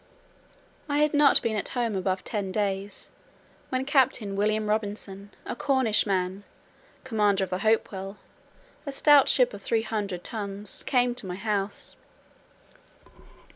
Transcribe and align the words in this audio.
I 0.89 0.97
had 0.97 1.13
not 1.13 1.43
been 1.43 1.55
at 1.55 1.69
home 1.77 1.95
above 1.95 2.23
ten 2.23 2.51
days, 2.51 3.11
when 3.69 3.85
Captain 3.85 4.35
William 4.35 4.67
Robinson, 4.67 5.29
a 5.45 5.55
Cornish 5.55 6.07
man, 6.07 6.43
commander 7.03 7.43
of 7.43 7.51
the 7.51 7.59
Hopewell, 7.59 8.17
a 8.87 8.91
stout 8.91 9.29
ship 9.29 9.53
of 9.53 9.61
three 9.61 9.83
hundred 9.83 10.23
tons, 10.23 10.81
came 10.87 11.13
to 11.13 11.27
my 11.27 11.35
house. 11.35 11.97